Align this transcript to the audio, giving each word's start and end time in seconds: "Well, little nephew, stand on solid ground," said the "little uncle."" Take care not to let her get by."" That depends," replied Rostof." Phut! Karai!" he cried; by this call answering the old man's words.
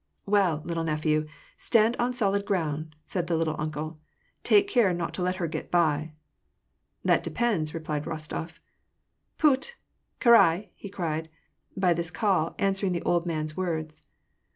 "Well, 0.35 0.63
little 0.65 0.83
nephew, 0.83 1.27
stand 1.59 1.95
on 1.97 2.15
solid 2.15 2.43
ground," 2.43 2.95
said 3.05 3.27
the 3.27 3.37
"little 3.37 3.55
uncle."" 3.59 3.99
Take 4.51 4.67
care 4.67 4.91
not 4.95 5.13
to 5.13 5.21
let 5.21 5.35
her 5.35 5.45
get 5.47 5.69
by."" 5.69 6.13
That 7.05 7.21
depends," 7.23 7.75
replied 7.75 8.05
Rostof." 8.05 8.57
Phut! 9.39 9.73
Karai!" 10.19 10.69
he 10.83 10.89
cried; 10.89 11.29
by 11.77 11.93
this 11.93 12.09
call 12.09 12.55
answering 12.57 12.93
the 12.93 13.03
old 13.03 13.27
man's 13.27 13.55
words. 13.55 14.01